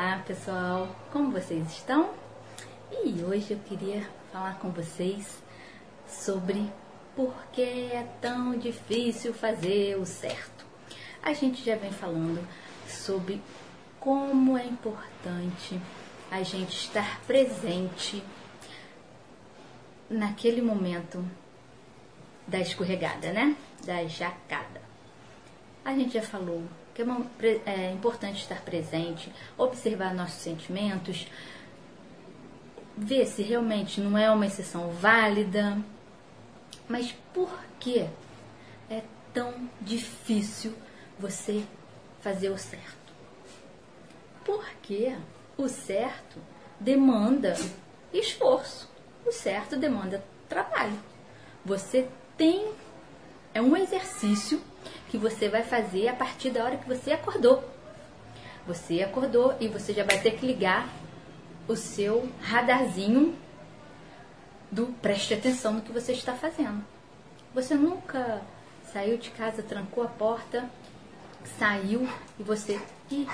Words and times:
Olá 0.00 0.22
pessoal, 0.24 0.96
como 1.10 1.32
vocês 1.32 1.66
estão? 1.72 2.14
E 3.04 3.20
hoje 3.20 3.50
eu 3.50 3.58
queria 3.58 4.08
falar 4.32 4.56
com 4.60 4.70
vocês 4.70 5.42
sobre 6.06 6.70
por 7.16 7.34
que 7.50 7.90
é 7.90 8.06
tão 8.20 8.56
difícil 8.56 9.34
fazer 9.34 9.98
o 9.98 10.06
certo. 10.06 10.64
A 11.20 11.32
gente 11.32 11.64
já 11.64 11.74
vem 11.74 11.90
falando 11.90 12.46
sobre 12.86 13.42
como 13.98 14.56
é 14.56 14.64
importante 14.66 15.80
a 16.30 16.44
gente 16.44 16.76
estar 16.76 17.20
presente 17.22 18.22
naquele 20.08 20.62
momento 20.62 21.28
da 22.46 22.60
escorregada, 22.60 23.32
né? 23.32 23.56
Da 23.84 24.06
jacada. 24.06 24.87
A 25.88 25.94
gente 25.94 26.12
já 26.12 26.22
falou 26.22 26.64
que 26.94 27.00
é, 27.00 27.62
é 27.64 27.92
importante 27.92 28.42
estar 28.42 28.60
presente, 28.60 29.32
observar 29.56 30.14
nossos 30.14 30.42
sentimentos, 30.42 31.26
ver 32.94 33.24
se 33.24 33.40
realmente 33.40 33.98
não 33.98 34.18
é 34.18 34.30
uma 34.30 34.44
exceção 34.44 34.90
válida. 34.90 35.78
Mas 36.86 37.12
por 37.32 37.48
que 37.80 38.06
é 38.90 39.02
tão 39.32 39.66
difícil 39.80 40.74
você 41.18 41.64
fazer 42.20 42.50
o 42.50 42.58
certo? 42.58 43.14
Porque 44.44 45.16
o 45.56 45.68
certo 45.68 46.38
demanda 46.78 47.56
esforço, 48.12 48.90
o 49.24 49.32
certo 49.32 49.74
demanda 49.74 50.22
trabalho. 50.50 51.00
Você 51.64 52.06
tem 52.36 52.74
é 53.58 53.62
um 53.62 53.76
exercício 53.76 54.62
que 55.08 55.18
você 55.18 55.48
vai 55.48 55.64
fazer 55.64 56.06
a 56.06 56.14
partir 56.14 56.50
da 56.50 56.64
hora 56.64 56.76
que 56.76 56.86
você 56.86 57.10
acordou. 57.10 57.64
Você 58.68 59.02
acordou 59.02 59.56
e 59.58 59.66
você 59.66 59.92
já 59.92 60.04
vai 60.04 60.20
ter 60.20 60.36
que 60.36 60.46
ligar 60.46 60.88
o 61.66 61.74
seu 61.74 62.28
radarzinho 62.40 63.36
do 64.70 64.86
preste 65.02 65.34
atenção 65.34 65.72
no 65.72 65.82
que 65.82 65.90
você 65.90 66.12
está 66.12 66.34
fazendo. 66.34 66.84
Você 67.52 67.74
nunca 67.74 68.40
saiu 68.92 69.18
de 69.18 69.30
casa, 69.30 69.60
trancou 69.60 70.04
a 70.04 70.08
porta, 70.08 70.70
saiu 71.58 72.08
e 72.38 72.42
você. 72.44 72.80
Ih, 73.10 73.26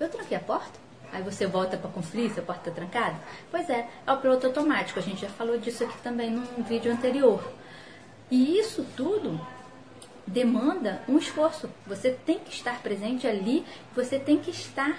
eu 0.00 0.08
tranquei 0.08 0.38
a 0.38 0.40
porta? 0.40 0.80
Aí 1.12 1.22
você 1.22 1.46
volta 1.46 1.76
para 1.76 1.90
conferir 1.90 2.32
se 2.32 2.40
a 2.40 2.42
porta 2.42 2.70
está 2.70 2.80
trancada? 2.80 3.16
Pois 3.50 3.68
é, 3.68 3.86
é 4.06 4.12
o 4.12 4.16
piloto 4.16 4.46
automático. 4.46 4.98
A 4.98 5.02
gente 5.02 5.20
já 5.20 5.28
falou 5.28 5.58
disso 5.58 5.84
aqui 5.84 5.98
também 5.98 6.30
num 6.30 6.62
vídeo 6.62 6.90
anterior. 6.90 7.42
E 8.32 8.58
isso 8.58 8.86
tudo 8.96 9.38
demanda 10.26 11.02
um 11.06 11.18
esforço. 11.18 11.68
Você 11.86 12.12
tem 12.12 12.38
que 12.38 12.50
estar 12.50 12.82
presente 12.82 13.26
ali, 13.26 13.62
você 13.94 14.18
tem 14.18 14.38
que 14.38 14.50
estar 14.50 14.96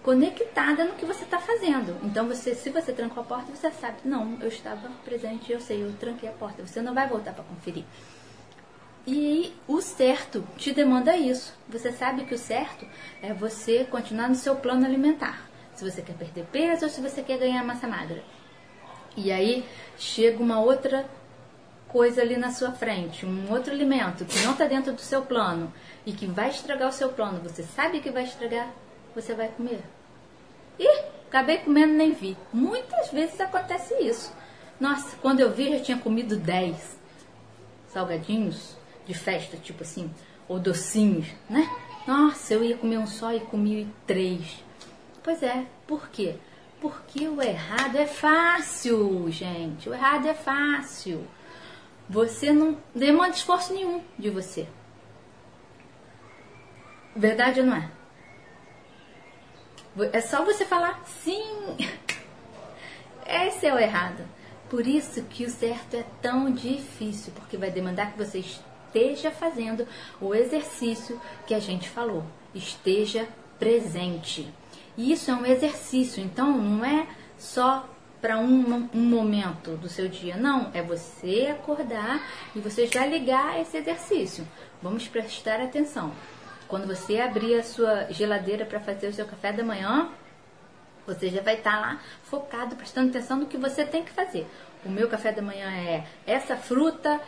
conectada 0.00 0.84
no 0.84 0.94
que 0.94 1.04
você 1.04 1.24
está 1.24 1.40
fazendo. 1.40 1.98
Então, 2.04 2.28
você, 2.28 2.54
se 2.54 2.70
você 2.70 2.92
trancou 2.92 3.24
a 3.24 3.26
porta, 3.26 3.52
você 3.52 3.68
sabe, 3.72 3.96
não, 4.04 4.38
eu 4.40 4.46
estava 4.46 4.88
presente, 5.04 5.50
eu 5.50 5.60
sei, 5.60 5.82
eu 5.82 5.92
tranquei 5.94 6.28
a 6.28 6.32
porta. 6.32 6.64
Você 6.64 6.80
não 6.80 6.94
vai 6.94 7.08
voltar 7.08 7.32
para 7.32 7.42
conferir. 7.42 7.82
E 9.04 9.52
o 9.66 9.80
certo 9.80 10.46
te 10.56 10.72
demanda 10.72 11.16
isso. 11.16 11.52
Você 11.68 11.90
sabe 11.90 12.26
que 12.26 12.34
o 12.34 12.38
certo 12.38 12.86
é 13.20 13.34
você 13.34 13.84
continuar 13.86 14.28
no 14.28 14.36
seu 14.36 14.54
plano 14.54 14.86
alimentar. 14.86 15.50
Se 15.74 15.82
você 15.82 16.00
quer 16.00 16.14
perder 16.14 16.46
peso 16.52 16.84
ou 16.84 16.90
se 16.92 17.00
você 17.00 17.24
quer 17.24 17.38
ganhar 17.38 17.64
massa 17.64 17.88
magra. 17.88 18.22
E 19.16 19.32
aí 19.32 19.64
chega 19.98 20.40
uma 20.40 20.60
outra 20.60 21.08
coisa 21.96 22.20
ali 22.20 22.36
na 22.36 22.52
sua 22.52 22.72
frente, 22.72 23.24
um 23.24 23.50
outro 23.50 23.72
alimento 23.72 24.26
que 24.26 24.38
não 24.40 24.52
está 24.52 24.66
dentro 24.66 24.92
do 24.92 25.00
seu 25.00 25.22
plano 25.22 25.72
e 26.04 26.12
que 26.12 26.26
vai 26.26 26.50
estragar 26.50 26.90
o 26.90 26.92
seu 26.92 27.08
plano, 27.08 27.40
você 27.40 27.62
sabe 27.62 28.00
que 28.00 28.10
vai 28.10 28.24
estragar, 28.24 28.68
você 29.14 29.32
vai 29.32 29.48
comer. 29.48 29.80
E 30.78 30.86
acabei 31.26 31.56
comendo 31.56 31.94
nem 31.94 32.12
vi. 32.12 32.36
Muitas 32.52 33.10
vezes 33.10 33.40
acontece 33.40 33.94
isso. 33.94 34.30
Nossa, 34.78 35.16
quando 35.22 35.40
eu 35.40 35.50
vi 35.50 35.72
já 35.72 35.82
tinha 35.82 35.96
comido 35.96 36.36
10 36.36 36.98
salgadinhos 37.88 38.76
de 39.06 39.14
festa, 39.14 39.56
tipo 39.56 39.82
assim, 39.82 40.10
ou 40.46 40.58
docinhos, 40.58 41.28
né? 41.48 41.66
Nossa, 42.06 42.52
eu 42.52 42.62
ia 42.62 42.76
comer 42.76 42.98
um 42.98 43.06
só 43.06 43.32
e 43.32 43.40
comi 43.40 43.88
três. 44.06 44.62
Pois 45.22 45.42
é, 45.42 45.64
por 45.86 46.10
quê? 46.10 46.34
Porque 46.78 47.26
o 47.26 47.40
errado 47.40 47.96
é 47.96 48.06
fácil, 48.06 49.30
gente. 49.30 49.88
O 49.88 49.94
errado 49.94 50.28
é 50.28 50.34
fácil. 50.34 51.26
Você 52.08 52.52
não 52.52 52.76
demanda 52.94 53.30
esforço 53.30 53.72
nenhum 53.72 54.02
de 54.18 54.30
você. 54.30 54.66
Verdade 57.14 57.60
ou 57.60 57.66
não 57.66 57.76
é? 57.76 57.90
É 60.12 60.20
só 60.20 60.44
você 60.44 60.64
falar 60.64 61.02
sim. 61.06 61.76
Esse 63.26 63.66
é 63.66 63.74
o 63.74 63.78
errado. 63.78 64.24
Por 64.68 64.86
isso 64.86 65.22
que 65.22 65.44
o 65.44 65.50
certo 65.50 65.94
é 65.94 66.04
tão 66.20 66.50
difícil, 66.52 67.32
porque 67.34 67.56
vai 67.56 67.70
demandar 67.70 68.12
que 68.12 68.18
você 68.18 68.38
esteja 68.38 69.30
fazendo 69.30 69.86
o 70.20 70.34
exercício 70.34 71.20
que 71.46 71.54
a 71.54 71.60
gente 71.60 71.88
falou. 71.88 72.24
Esteja 72.54 73.28
presente. 73.58 74.52
E 74.96 75.12
isso 75.12 75.30
é 75.30 75.34
um 75.34 75.46
exercício, 75.46 76.22
então 76.22 76.56
não 76.56 76.84
é 76.84 77.06
só 77.38 77.88
para 78.20 78.38
um, 78.38 78.88
um, 78.94 79.02
momento 79.02 79.76
do 79.76 79.88
seu 79.88 80.08
dia. 80.08 80.36
Não, 80.36 80.70
é 80.74 80.82
você 80.82 81.48
acordar 81.50 82.20
e 82.54 82.60
você 82.60 82.86
já 82.86 83.06
ligar 83.06 83.60
esse 83.60 83.76
exercício. 83.76 84.46
Vamos 84.82 85.06
prestar 85.06 85.60
atenção. 85.60 86.12
Quando 86.68 86.86
você 86.86 87.20
abrir 87.20 87.54
a 87.54 87.62
sua 87.62 88.10
geladeira 88.10 88.64
para 88.64 88.80
fazer 88.80 89.08
o 89.08 89.12
seu 89.12 89.26
café 89.26 89.52
da 89.52 89.62
manhã, 89.62 90.10
você 91.06 91.28
já 91.28 91.40
vai 91.40 91.54
estar 91.54 91.72
tá 91.72 91.80
lá 91.80 92.00
focado, 92.24 92.74
prestando 92.74 93.10
atenção 93.10 93.38
no 93.38 93.46
que 93.46 93.56
você 93.56 93.84
tem 93.84 94.02
que 94.02 94.10
fazer. 94.10 94.46
O 94.84 94.90
meu 94.90 95.08
café 95.08 95.32
da 95.32 95.42
manhã 95.42 95.70
é 95.70 96.04
essa 96.26 96.56
fruta, 96.56 97.20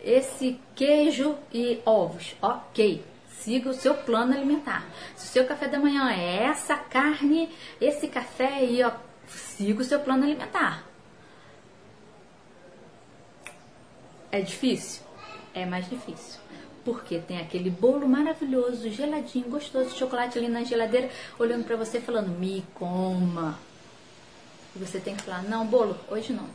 esse 0.00 0.58
queijo 0.74 1.36
e 1.52 1.80
ovos. 1.84 2.34
Ok. 2.40 3.04
Siga 3.28 3.68
o 3.68 3.74
seu 3.74 3.94
plano 3.94 4.32
alimentar. 4.32 4.84
Se 5.14 5.28
o 5.28 5.32
seu 5.32 5.46
café 5.46 5.68
da 5.68 5.78
manhã 5.78 6.10
é 6.10 6.44
essa 6.44 6.76
carne, 6.76 7.50
esse 7.80 8.08
café 8.08 8.64
e 8.64 8.82
ó, 8.82 8.90
siga 9.28 9.80
o 9.80 9.84
seu 9.84 10.00
plano 10.00 10.24
alimentar. 10.24 10.84
É 14.30 14.40
difícil? 14.40 15.02
É 15.54 15.64
mais 15.64 15.88
difícil. 15.88 16.40
Porque 16.84 17.18
tem 17.18 17.38
aquele 17.38 17.70
bolo 17.70 18.06
maravilhoso, 18.06 18.90
geladinho, 18.90 19.48
gostoso 19.48 19.90
de 19.90 19.98
chocolate 19.98 20.38
ali 20.38 20.48
na 20.48 20.62
geladeira, 20.62 21.10
olhando 21.38 21.64
para 21.64 21.76
você 21.76 22.00
falando: 22.00 22.28
"Me 22.28 22.64
coma". 22.74 23.58
E 24.74 24.78
você 24.78 25.00
tem 25.00 25.16
que 25.16 25.22
falar: 25.22 25.42
"Não, 25.42 25.66
bolo, 25.66 25.98
hoje 26.08 26.32
não. 26.32 26.48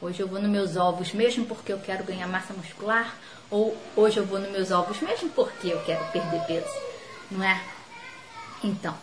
Hoje 0.00 0.20
eu 0.20 0.26
vou 0.26 0.40
nos 0.40 0.50
meus 0.50 0.76
ovos 0.76 1.12
mesmo 1.12 1.46
porque 1.46 1.72
eu 1.72 1.78
quero 1.78 2.04
ganhar 2.04 2.26
massa 2.26 2.52
muscular, 2.52 3.16
ou 3.50 3.76
hoje 3.94 4.18
eu 4.18 4.24
vou 4.24 4.40
nos 4.40 4.50
meus 4.50 4.70
ovos 4.70 5.00
mesmo 5.00 5.28
porque 5.30 5.68
eu 5.68 5.80
quero 5.84 6.04
perder 6.10 6.40
peso". 6.46 6.74
Não 7.30 7.44
é? 7.44 7.62
Então, 8.62 8.96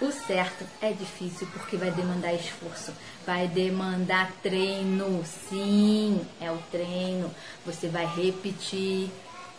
o 0.00 0.10
certo 0.10 0.64
é 0.80 0.92
difícil 0.92 1.46
porque 1.52 1.76
vai 1.76 1.90
demandar 1.90 2.34
esforço, 2.34 2.92
vai 3.26 3.46
demandar 3.46 4.32
treino. 4.42 5.24
Sim, 5.48 6.26
é 6.40 6.50
o 6.50 6.58
treino. 6.70 7.30
Você 7.64 7.88
vai 7.88 8.06
repetir 8.06 9.10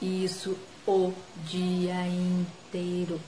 isso 0.02 0.58
o 0.86 1.14
dia 1.46 1.96
inteiro. 2.08 3.20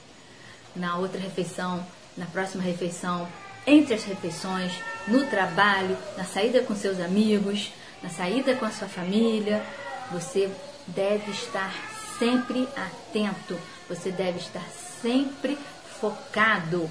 Na 0.76 0.98
outra 0.98 1.20
refeição, 1.20 1.86
na 2.16 2.26
próxima 2.26 2.64
refeição, 2.64 3.28
entre 3.66 3.96
as 3.96 4.04
refeições, 4.04 4.72
no 5.08 5.26
trabalho, 5.26 5.98
na 6.18 6.24
saída 6.24 6.62
com 6.62 6.76
seus 6.76 7.00
amigos, 7.00 7.72
na 8.02 8.10
saída 8.10 8.56
com 8.56 8.66
a 8.66 8.72
sua 8.72 8.88
família, 8.88 9.64
você 10.12 10.50
deve 10.88 11.32
estar 11.32 11.74
sempre 12.20 12.68
atento, 12.76 13.58
você 13.90 14.12
deve 14.12 14.40
estar 14.40 14.66
sempre 15.02 15.58
focado 16.00 16.90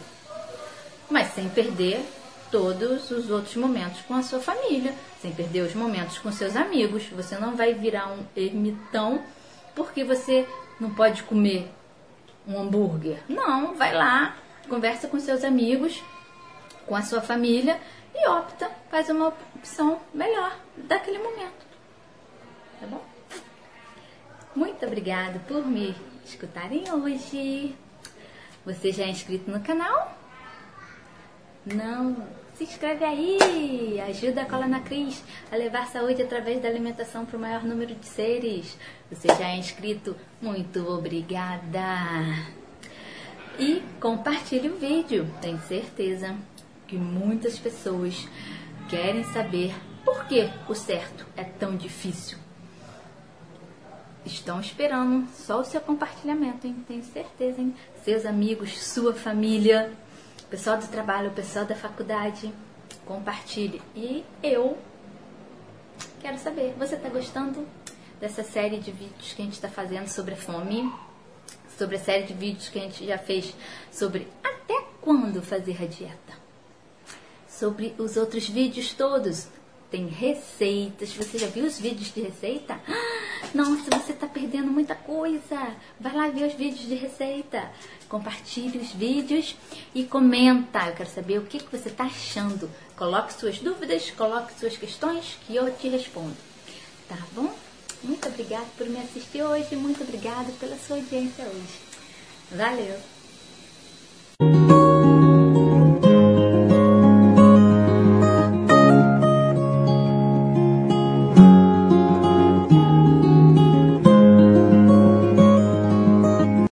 mas 1.11 1.29
sem 1.29 1.49
perder 1.49 2.05
todos 2.51 3.11
os 3.11 3.31
outros 3.31 3.57
momentos 3.57 4.01
com 4.03 4.15
a 4.15 4.23
sua 4.23 4.41
família, 4.41 4.95
sem 5.21 5.33
perder 5.33 5.63
os 5.63 5.75
momentos 5.75 6.19
com 6.19 6.31
seus 6.33 6.57
amigos. 6.57 7.07
Você 7.09 7.37
não 7.37 7.57
vai 7.57 7.75
virar 7.75 8.09
um 8.13 8.25
ermitão 8.37 9.23
porque 9.75 10.05
você 10.05 10.47
não 10.81 10.95
pode 10.95 11.23
comer 11.23 11.71
um 12.47 12.59
hambúrguer. 12.59 13.19
Não, 13.29 13.75
vai 13.75 13.93
lá, 13.95 14.37
conversa 14.69 15.09
com 15.09 15.19
seus 15.19 15.45
amigos, 15.45 16.03
com 16.87 16.95
a 16.95 17.03
sua 17.03 17.21
família 17.21 17.81
e 18.15 18.29
opta, 18.29 18.71
faz 18.91 19.09
uma 19.09 19.29
opção 19.29 20.01
melhor 20.15 20.57
daquele 20.77 21.19
momento. 21.19 21.67
Tá 22.81 22.87
bom? 22.87 23.05
Muito 24.55 24.87
obrigada 24.87 25.39
por 25.47 25.67
me 25.67 25.95
escutarem 26.25 26.85
hoje. 26.91 27.77
Você 28.67 28.91
já 28.91 29.05
é 29.05 29.11
inscrito 29.11 29.49
no 29.49 29.61
canal? 29.61 30.19
Não. 31.65 32.17
Se 32.55 32.65
inscreve 32.65 33.05
aí! 33.05 34.01
Ajuda 34.01 34.43
a 34.43 34.45
Colana 34.45 34.81
Cris 34.81 35.23
a 35.53 35.57
levar 35.57 35.87
saúde 35.87 36.21
através 36.21 36.61
da 36.61 36.69
alimentação 36.69 37.25
para 37.25 37.37
o 37.37 37.41
maior 37.41 37.63
número 37.63 37.95
de 37.95 38.07
seres. 38.07 38.77
Você 39.09 39.29
já 39.29 39.51
é 39.51 39.57
inscrito? 39.57 40.17
Muito 40.43 40.85
obrigada! 40.89 41.81
E 43.59 43.83
Compartilhe 44.01 44.69
o 44.69 44.77
vídeo. 44.77 45.27
Tenho 45.41 45.59
certeza 45.61 46.37
que 46.89 46.97
muitas 46.97 47.59
pessoas 47.59 48.29
querem 48.89 49.23
saber 49.25 49.75
por 50.05 50.27
que 50.27 50.49
o 50.69 50.75
certo 50.75 51.25
é 51.37 51.45
tão 51.45 51.77
difícil. 51.77 52.46
Estão 54.27 54.61
esperando 54.61 55.29
só 55.33 55.61
o 55.61 55.65
seu 55.65 55.81
compartilhamento, 55.81 56.67
hein? 56.67 56.85
Tenho 56.89 57.05
certeza, 57.05 57.61
hein? 57.61 57.73
Seus 58.05 58.27
amigos, 58.27 58.77
sua 58.77 59.15
família, 59.15 59.93
pessoal 60.51 60.77
do 60.77 60.89
trabalho, 60.89 61.31
pessoal 61.31 61.65
da 61.65 61.77
faculdade, 61.77 62.53
compartilhe. 63.05 63.81
E 63.95 64.25
eu 64.43 64.77
quero 66.21 66.39
saber, 66.39 66.75
você 66.77 66.97
está 66.97 67.09
gostando 67.09 67.65
dessa 68.21 68.43
série 68.43 68.79
de 68.79 68.91
vídeos 68.91 69.33
que 69.33 69.43
a 69.43 69.45
gente 69.45 69.55
está 69.55 69.69
fazendo 69.69 70.09
sobre 70.09 70.35
a 70.35 70.37
fome? 70.37 70.93
Sobre 71.79 71.95
a 71.95 72.01
série 72.01 72.25
de 72.25 72.35
vídeos 72.35 72.69
que 72.69 72.81
a 72.81 72.83
gente 72.83 73.07
já 73.07 73.19
fez 73.19 73.55
sobre 73.93 74.27
até 74.43 74.87
quando 75.01 75.41
fazer 75.41 75.81
a 75.81 75.87
dieta? 75.87 76.35
Sobre 77.49 77.95
os 77.97 78.17
outros 78.17 78.49
vídeos 78.49 78.93
todos 78.93 79.47
tem 79.89 80.09
receitas. 80.09 81.15
Você 81.15 81.39
já 81.39 81.47
viu 81.47 81.65
os 81.65 81.79
vídeos 81.79 82.13
de 82.13 82.23
receita? 82.23 82.81
Nossa, 83.57 83.89
você 83.91 84.13
está 84.13 84.27
perdendo 84.27 84.71
muita 84.71 84.95
coisa. 84.95 85.75
Vai 85.99 86.15
lá 86.15 86.29
ver 86.29 86.47
os 86.47 86.53
vídeos 86.53 86.87
de 86.87 86.95
receita. 86.95 87.71
Compartilhe 88.07 88.77
os 88.77 88.93
vídeos 88.93 89.57
e 89.95 90.05
comenta. 90.05 90.87
Eu 90.87 90.95
quero 90.95 91.09
saber 91.09 91.39
o 91.39 91.47
que, 91.47 91.61
que 91.61 91.75
você 91.75 91.89
está 91.89 92.05
achando. 92.05 92.71
Coloque 92.99 93.33
suas 93.33 93.59
dúvidas, 93.59 94.11
coloque 94.11 94.53
suas 94.61 94.77
questões 94.77 95.39
que 95.47 95.57
eu 95.57 95.75
te 95.75 95.89
respondo. 95.89 96.37
Tá 97.09 97.17
bom? 97.33 97.51
Muito 98.05 98.29
obrigada 98.29 98.67
por 98.77 98.87
me 98.91 98.99
assistir 98.99 99.43
hoje. 99.43 99.75
Muito 99.75 100.03
obrigada 100.03 100.53
pela 100.61 100.77
sua 100.77 100.97
audiência 100.97 101.47
hoje. 101.47 101.81
Valeu! 102.51 103.01